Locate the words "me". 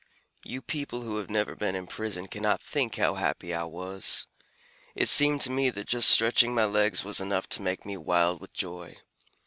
5.51-5.69, 7.85-7.97